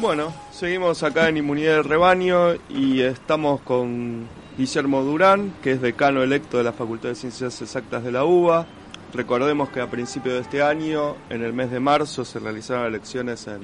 [0.00, 6.22] Bueno, seguimos acá en Inmunidad del Rebaño y estamos con Guillermo Durán, que es decano
[6.22, 8.64] electo de la Facultad de Ciencias Exactas de la UBA.
[9.12, 13.48] Recordemos que a principios de este año, en el mes de marzo, se realizaron elecciones
[13.48, 13.62] en,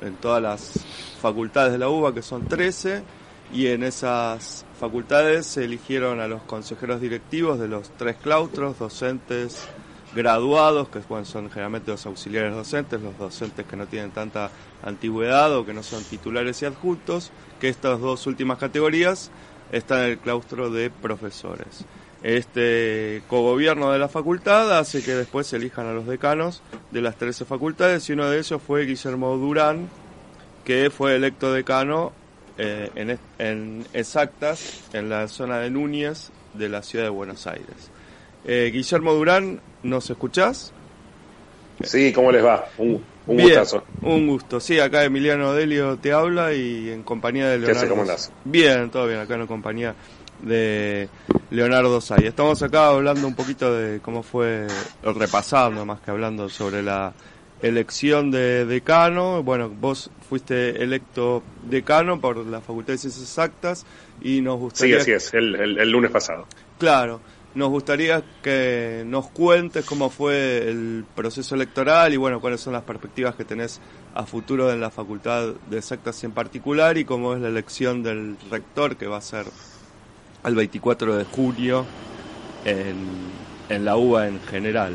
[0.00, 0.84] en todas las
[1.20, 3.04] facultades de la UBA, que son 13,
[3.52, 9.68] y en esas facultades se eligieron a los consejeros directivos de los tres claustros, docentes,
[10.14, 14.50] graduados, que son generalmente los auxiliares docentes, los docentes que no tienen tanta
[14.82, 19.30] antigüedad o que no son titulares y adjuntos, que estas dos últimas categorías
[19.70, 21.84] están en el claustro de profesores.
[22.22, 27.16] Este cogobierno de la facultad hace que después se elijan a los decanos de las
[27.16, 29.88] 13 facultades y uno de ellos fue Guillermo Durán,
[30.64, 32.12] que fue electo decano
[32.58, 37.90] eh, en, en exactas en la zona de Núñez de la ciudad de Buenos Aires.
[38.44, 40.72] Eh, Guillermo Durán, ¿nos escuchás?
[41.82, 42.64] Sí, ¿cómo les va?
[42.78, 43.84] Un, un Bien, gustazo.
[44.02, 44.60] Un gusto.
[44.60, 47.78] Sí, acá Emiliano Delio te habla y en compañía de ¿Qué Leonardo.
[47.80, 47.88] haces?
[47.90, 48.32] ¿Cómo andás?
[48.44, 49.94] Bien, todo bien, acá en compañía
[50.42, 51.08] de
[51.50, 52.26] Leonardo Say.
[52.26, 54.66] Estamos acá hablando un poquito de cómo fue,
[55.02, 57.12] repasando más que hablando sobre la
[57.62, 59.42] elección de decano.
[59.42, 63.86] Bueno, vos fuiste electo decano por la Facultad de Ciencias Exactas
[64.20, 64.96] y nos Sí, gustaría...
[64.98, 66.46] así es, el, el- el lunes pasado.
[66.78, 67.20] Claro,
[67.54, 72.82] nos gustaría que nos cuentes cómo fue el proceso electoral y bueno, cuáles son las
[72.82, 73.80] perspectivas que tenés
[74.14, 78.36] a futuro en la Facultad de Exactas en particular y cómo es la elección del
[78.50, 79.46] rector que va a ser
[80.44, 81.84] el 24 de junio
[82.64, 82.96] en,
[83.68, 84.94] en la UBA en general.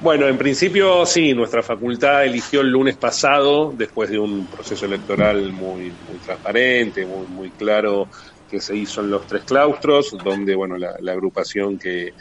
[0.00, 5.52] Bueno, en principio sí, nuestra facultad eligió el lunes pasado, después de un proceso electoral
[5.52, 8.08] muy, muy transparente, muy, muy claro
[8.52, 12.12] que se hizo en los tres claustros, donde bueno, la, agrupación que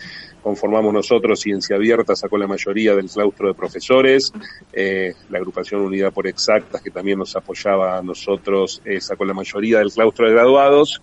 [0.42, 4.32] conformamos nosotros, Ciencia Abierta, sacó la mayoría del claustro de profesores,
[4.72, 9.34] eh, la agrupación Unidad por Exactas, que también nos apoyaba a nosotros, eh, sacó la
[9.34, 11.02] mayoría del claustro de graduados,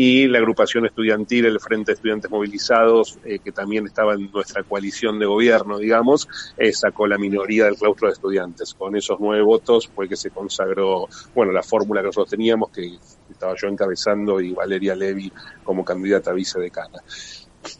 [0.00, 4.62] y la agrupación estudiantil, el Frente de Estudiantes Movilizados, eh, que también estaba en nuestra
[4.62, 8.74] coalición de gobierno, digamos, eh, sacó la minoría del claustro de estudiantes.
[8.74, 12.96] Con esos nueve votos fue que se consagró, bueno, la fórmula que nosotros teníamos, que
[13.28, 15.32] estaba yo encabezando y Valeria Levi
[15.64, 17.02] como candidata a vicedecana.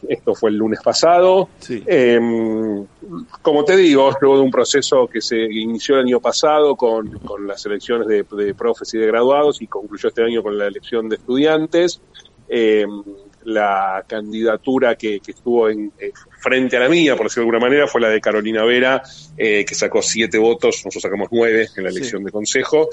[0.07, 1.49] Esto fue el lunes pasado.
[1.59, 1.83] Sí.
[1.85, 2.19] Eh,
[3.41, 7.47] como te digo, luego de un proceso que se inició el año pasado con, con
[7.47, 11.09] las elecciones de, de profes y de graduados y concluyó este año con la elección
[11.09, 12.01] de estudiantes,
[12.47, 12.85] eh,
[13.43, 16.11] la candidatura que, que estuvo en, eh,
[16.41, 19.01] frente a la mía, por decirlo de alguna manera, fue la de Carolina Vera,
[19.37, 21.97] eh, que sacó siete votos, nosotros sacamos nueve en la Sí.
[21.97, 22.89] elección de consejo.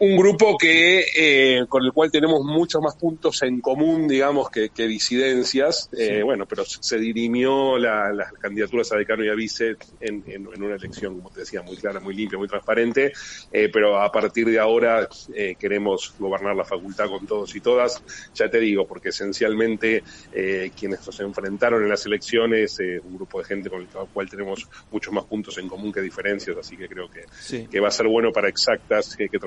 [0.00, 4.70] Un grupo que eh, con el cual tenemos muchos más puntos en común, digamos, que,
[4.70, 5.88] que disidencias.
[5.98, 10.46] Eh, bueno, pero se dirimió la- las candidaturas a decano y a vice en, en-
[10.54, 13.12] en una elección, como te decía, muy clara, muy limpia, muy transparente.
[13.50, 18.00] Eh, pero a partir de ahora eh, queremos gobernar la facultad con todos y todas.
[18.34, 23.38] Ya te digo, porque esencialmente eh, quienes nos enfrentaron en las elecciones, eh, un grupo
[23.40, 26.88] de gente con el cual tenemos muchos más puntos en común que diferencias, así que
[26.88, 27.66] creo que Sí.
[27.68, 29.38] que va a ser bueno para exactas que, que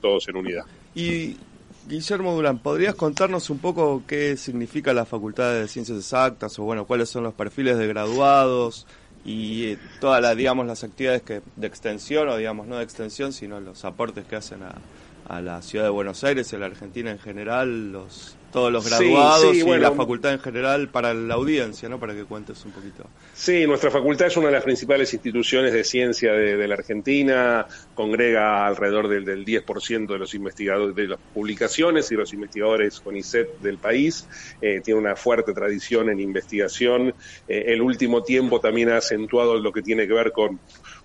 [0.00, 0.64] todos en unidad.
[0.94, 1.36] Y
[1.88, 6.86] Guillermo Durán, ¿podrías contarnos un poco qué significa la Facultad de Ciencias Exactas o bueno,
[6.86, 8.86] cuáles son los perfiles de graduados
[9.24, 13.32] y eh, todas las digamos las actividades que de extensión o digamos no de extensión,
[13.32, 14.74] sino los aportes que hacen a,
[15.28, 18.88] a la ciudad de Buenos Aires y a la Argentina en general, los todos los
[18.88, 19.82] graduados sí, y bueno.
[19.82, 21.98] la facultad en general para la audiencia, ¿no?
[22.00, 23.04] Para que cuentes un poquito.
[23.34, 27.66] Sí, nuestra facultad es una de las principales instituciones de ciencia de, de la Argentina,
[27.94, 33.58] congrega alrededor del, del 10% de los investigadores, de las publicaciones y los investigadores CONICET
[33.60, 34.26] del país,
[34.60, 37.14] Eh, tiene una fuerte tradición en investigación,
[37.46, 40.58] Eh, el último tiempo también ha acentuado lo que tiene que ver con,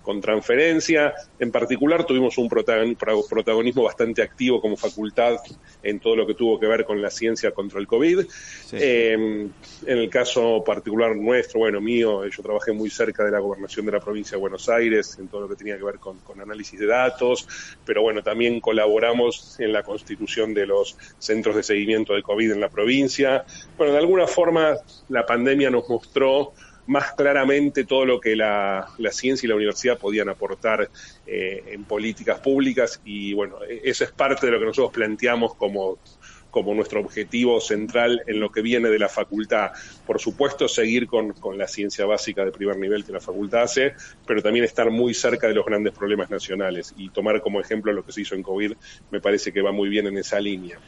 [0.04, 5.38] con transferencia, en particular tuvimos un protagon- pro- protagonismo bastante activo como facultad
[5.82, 8.20] en todo lo que tuvo que ver con la ciencia contra el COVID.
[8.66, 8.76] Sí.
[8.78, 13.38] Eh, en el caso particular nuestro, bueno, mío, eh, yo trabajé muy cerca de la
[13.38, 16.18] gobernación de la provincia de Buenos Aires en todo lo que tenía que ver con,
[16.18, 17.48] con análisis de datos,
[17.84, 22.60] pero bueno, también colaboramos en la constitución de los centros de seguimiento del COVID en
[22.60, 23.44] la provincia.
[23.78, 24.76] Bueno, de alguna forma
[25.08, 26.52] la pandemia nos mostró
[26.86, 30.90] más claramente todo lo que la, la ciencia y la universidad podían aportar
[31.26, 35.54] eh, en políticas públicas y bueno, e- eso es parte de lo que nosotros planteamos
[35.56, 35.98] como
[36.54, 39.70] como nuestro objetivo central en lo que viene de la facultad.
[40.06, 43.94] Por supuesto, seguir con, con la ciencia básica de primer nivel que la facultad hace,
[44.24, 48.04] pero también estar muy cerca de los grandes problemas nacionales y tomar como ejemplo lo
[48.04, 48.72] que se hizo en COVID
[49.10, 50.78] me parece que va muy bien en esa línea.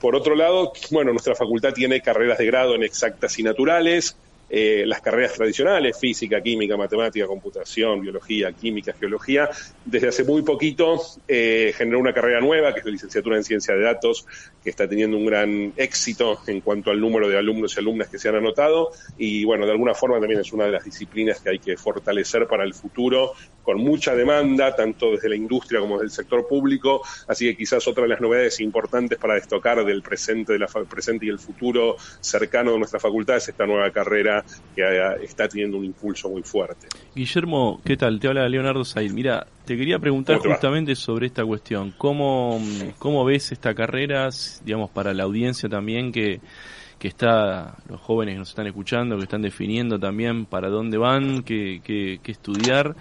[0.00, 4.16] Por otro lado, bueno, nuestra facultad tiene carreras de grado en exactas y naturales,
[4.48, 9.48] eh, las carreras tradicionales, física, química, matemática, computación, biología, química, geología.
[9.84, 13.74] Desde hace muy poquito eh, generó una carrera nueva, que es la licenciatura en ciencia
[13.74, 14.26] de datos,
[14.62, 18.18] que está teniendo un gran éxito en cuanto al número de alumnos y alumnas que
[18.18, 18.92] se han anotado.
[19.18, 22.46] Y bueno, de alguna forma también es una de las disciplinas que hay que fortalecer
[22.46, 23.32] para el futuro,
[23.66, 27.02] con mucha demanda, tanto desde la industria como desde el sector público.
[27.26, 31.26] Así que quizás otra de las novedades importantes para destacar del presente, de la presente
[31.26, 35.78] y el futuro cercano de nuestra facultad es esta nueva carrera que eh, está teniendo
[35.78, 36.86] un impulso muy fuerte.
[37.12, 38.20] Guillermo, ¿qué tal?
[38.20, 39.10] Te habla Leonardo Said.
[39.10, 41.92] Mira, te quería preguntar justamente sobre esta cuestión.
[41.98, 42.62] ¿Cómo,
[43.00, 44.28] ¿Cómo ves esta carrera,
[44.64, 46.40] digamos, para la audiencia también que
[46.98, 51.42] que está, los jóvenes que nos están escuchando, que están definiendo también para dónde van,
[51.42, 52.96] qué, qué, estudiar.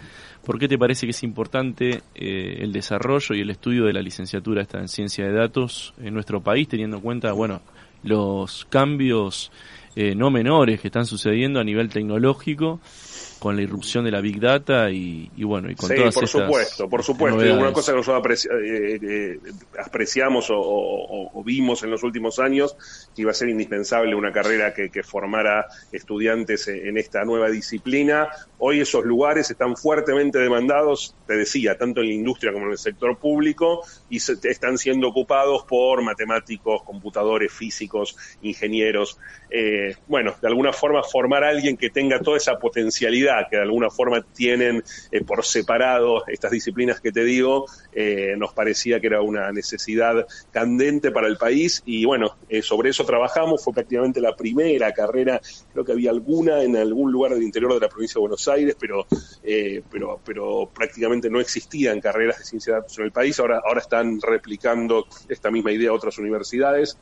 [0.46, 4.02] ¿Por qué te parece que es importante eh, el desarrollo y el estudio de la
[4.02, 7.62] licenciatura esta en ciencia de datos en nuestro país, teniendo en cuenta, bueno,
[8.04, 9.52] los cambios
[9.96, 12.82] eh, no menores que están sucediendo a nivel tecnológico
[13.40, 17.04] con la irrupción de la Big Data y, bueno, y con sí, por supuesto, por
[17.04, 17.40] supuesto.
[17.56, 19.40] Una cosa que nosotros eh, eh,
[19.84, 22.76] apreciamos o, vimos en los últimos años,
[23.16, 28.30] que iba a ser indispensable una carrera que, formara estudiantes en esta nueva disciplina.
[28.58, 32.78] Hoy esos lugares están fuertemente demandados, te decía, tanto en la industria como en el
[32.78, 39.20] sector público, y están siendo ocupados por matemáticos, computadores, físicos, ingenieros.
[39.50, 43.64] Eh, bueno, de alguna forma formar a alguien que tenga toda esa potencialidad que de
[43.64, 49.08] alguna forma tienen eh, por separado estas disciplinas que te digo, eh, nos parecía que
[49.08, 51.82] era una necesidad candente para el país.
[51.86, 55.42] Y bueno, eh, sobre eso trabajamos, fue prácticamente la primera carrera,
[55.72, 58.76] creo que había alguna en algún lugar del interior de la provincia de Buenos Aires,
[58.80, 59.06] pero,
[59.92, 64.20] pero, pero prácticamente no existían carreras de ciencia datos en el país, ahora, ahora están
[64.22, 66.98] replicando esta misma idea a otras universidades.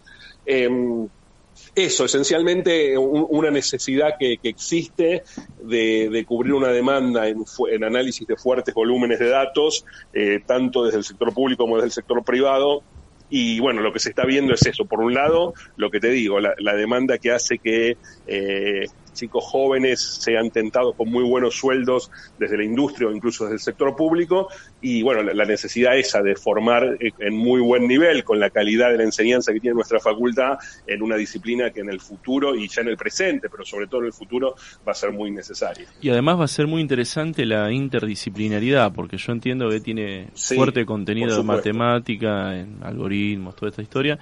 [1.76, 5.24] Eso, esencialmente una necesidad que, existe
[5.62, 11.04] de, cubrir una demanda en, análisis de fuertes volúmenes de datos, eh, tanto desde el
[11.04, 12.84] sector público como desde el sector privado.
[13.30, 14.86] Y bueno, lo que se está viendo es eso.
[14.86, 17.98] Por un lado, lo que te digo, la, demanda que hace que
[18.28, 23.56] eh, chicos jóvenes sean tentados con muy buenos sueldos desde la industria o incluso desde
[23.56, 24.48] el sector público
[24.81, 28.98] y bueno, la, necesidad esa de formar en muy buen nivel con la calidad de
[28.98, 30.57] la enseñanza que tiene nuestra facultad
[30.88, 34.01] en una disciplina que en el futuro y ya en el presente, pero sobre todo
[34.01, 34.56] en el futuro
[34.88, 35.88] va a ser muy necesaria.
[36.01, 40.86] Y además va a ser muy interesante la interdisciplinaridad, porque yo entiendo que tiene fuerte
[40.86, 44.19] contenido de matemática, en algoritmos, toda esta historia,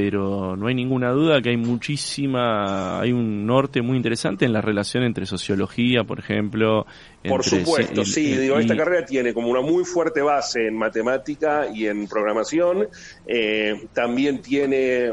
[0.00, 4.60] pero no hay ninguna duda que hay muchísima, hay un norte muy interesante en la
[4.60, 6.86] relación entre sociología, por ejemplo.
[7.26, 11.88] Por supuesto, sí, digo, esta carrera tiene como una muy fuerte base en matemática y
[11.88, 12.86] en programación,
[13.26, 15.10] eh, también tiene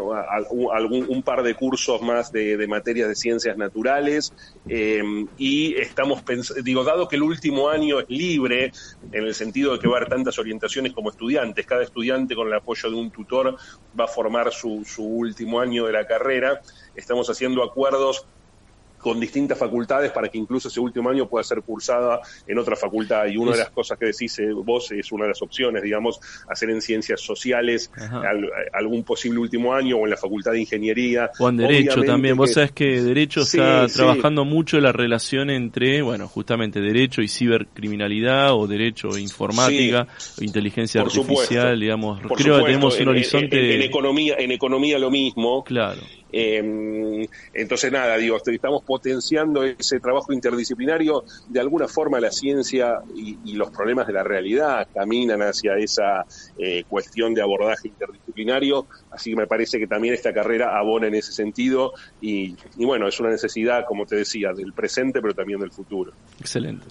[0.72, 4.34] algún, un par de cursos más de, de materias de ciencias naturales,
[4.70, 5.02] eh,
[5.40, 8.72] y estamos pensando, digo, dado que el último año es libre,
[9.12, 12.48] en el sentido de que va a haber tantas orientaciones como estudiantes, cada estudiante con
[12.48, 13.58] el apoyo de un tutor
[14.00, 16.62] va a formar su su, último año de la carrera.
[16.96, 18.26] Estamos haciendo acuerdos
[19.06, 23.28] con distintas facultades para que incluso ese último año pueda ser cursada en otra facultad.
[23.28, 26.20] Y una de las cosas que decís eh, vos es una de las opciones, digamos,
[26.50, 27.92] hacer en ciencias sociales
[28.74, 31.30] algún posible último año o en la facultad de ingeniería.
[31.38, 32.36] O en derecho también.
[32.36, 38.56] Vos sabés que derecho está trabajando mucho la relación entre, bueno, justamente derecho y cibercriminalidad
[38.56, 40.08] o derecho e informática
[40.40, 42.22] inteligencia artificial, digamos.
[42.36, 43.76] creo que tenemos un horizonte.
[43.76, 45.64] en, economía, en economía lo mismo.
[45.64, 46.02] Claro.
[46.38, 51.24] Eh, entonces, nada, digo, estamos potenciando ese trabajo interdisciplinario.
[51.48, 56.26] De alguna forma, la ciencia y, los problemas de la realidad caminan hacia esa
[56.58, 58.86] eh, cuestión de abordaje interdisciplinario.
[59.12, 61.94] Así que me parece que también esta carrera abona en ese sentido.
[62.20, 66.12] Y, bueno, es una necesidad, como te decía, del presente, pero también del futuro.
[66.42, 66.86] Excelente.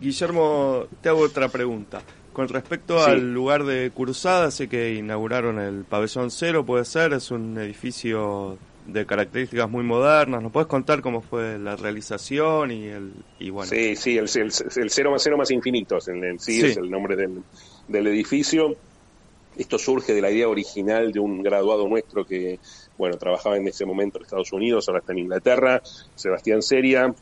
[0.00, 2.00] Guillermo, te hago otra pregunta.
[2.32, 7.30] Con respecto al lugar de Cursada, sé que inauguraron el Pabellón Cero, puede ser, es
[7.30, 8.56] un edificio
[8.88, 10.42] de características muy modernas.
[10.42, 13.70] ¿Nos puedes contar cómo fue la realización y el y bueno?
[13.70, 17.42] Sí, sí, el, el, cero más cero más infinitos, en, sí, es el nombre del,
[17.86, 18.74] del edificio.
[19.56, 22.60] Esto surge de la idea original de un graduado nuestro que,
[22.96, 25.82] bueno, trabajaba en ese momento en Estados Unidos, ahora está en Inglaterra,
[26.14, 27.12] Sebastián Seria,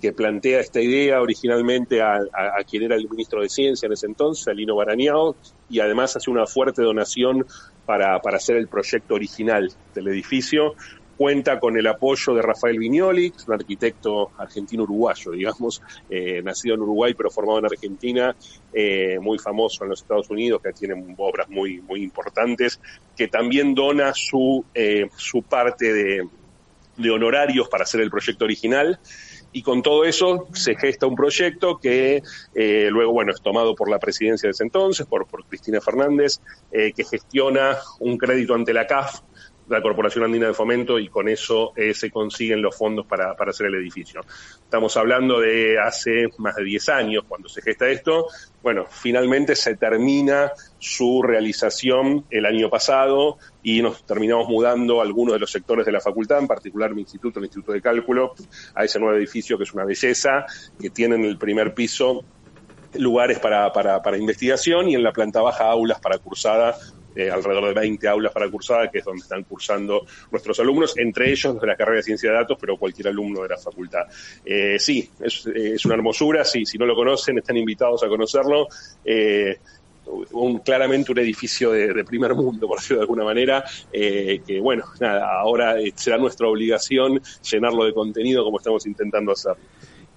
[0.00, 4.06] que plantea esta idea originalmente a, a, quien era el ministro de Ciencia en ese
[4.06, 5.36] entonces, Alino Barañao,
[5.70, 7.46] y además hace una fuerte donación
[7.86, 10.74] para, para hacer el proyecto original del edificio,
[11.16, 17.14] cuenta con el apoyo de Rafael Viñoli, un arquitecto argentino-uruguayo, digamos, eh, nacido en Uruguay
[17.14, 18.36] pero formado en Argentina,
[18.72, 22.78] eh, muy famoso en los Estados Unidos, que tiene obras muy, muy importantes,
[23.16, 26.28] que también dona su, eh, su parte de,
[27.10, 28.98] honorarios para hacer el proyecto original.
[29.52, 32.22] Y con todo eso se gesta un proyecto que
[32.54, 37.04] eh, luego, bueno, es tomado por la presidencia de ese entonces, por, Cristina Fernández, que
[37.04, 39.20] gestiona un crédito ante la CAF
[39.68, 43.50] la Corporación Andina de Fomento y con eso eh, se consiguen los fondos para, para,
[43.50, 44.20] hacer el edificio.
[44.62, 48.26] Estamos hablando de hace más de 10 años cuando se gesta esto.
[48.62, 55.40] Bueno, finalmente se termina su realización el año pasado y nos terminamos mudando algunos de
[55.40, 58.34] los sectores de la facultad, en particular mi instituto, el Instituto de Cálculo,
[58.74, 60.46] a ese nuevo edificio que es una belleza,
[60.80, 62.24] que tiene en el primer piso
[62.94, 66.76] lugares para, para, para investigación y en la planta baja aulas para cursada
[67.16, 71.30] eh, alrededor de 20 aulas para cursada, que es donde están cursando nuestros alumnos, entre
[71.30, 74.06] ellos de la carrera de ciencia de datos, pero cualquier alumno de la facultad.
[74.44, 78.68] Eh, sí, es, es, una hermosura, sí, si no lo conocen, están invitados a conocerlo.
[79.04, 79.58] Eh,
[80.32, 84.84] un, claramente un edificio de, primer mundo, por decirlo de alguna manera, eh, que bueno,
[85.00, 89.54] nada, ahora eh, será nuestra obligación llenarlo de contenido como estamos intentando hacer.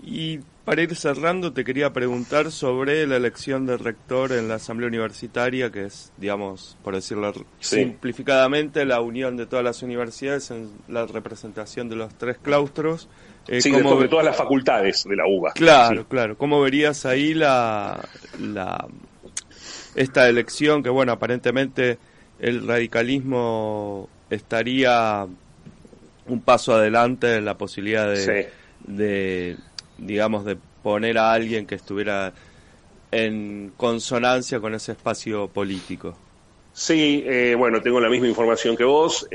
[0.02, 4.88] Y para ir cerrando, te quería preguntar sobre la elección de rector en la Asamblea
[4.88, 7.78] Universitaria, que es, digamos, por decirlo sí.
[7.78, 13.10] simplificadamente, la unión de todas las universidades en la representación de los tres claustros.
[13.48, 15.54] Eh, sí, de, de, todas las facultades de la UBA.
[15.54, 16.08] Claro, sí.
[16.08, 16.38] claro.
[16.38, 18.08] ¿Cómo verías ahí la,
[18.40, 18.88] la
[19.96, 21.98] esta elección que, bueno, aparentemente
[22.40, 25.26] el radicalismo estaría
[26.28, 28.50] un paso adelante en la posibilidad de, sí.
[28.86, 29.58] de
[30.02, 32.34] digamos, de poner a alguien que estuviera
[33.12, 36.16] en consonancia con ese espacio político.
[36.74, 39.28] Sí, eh, bueno, tengo la misma información que vos.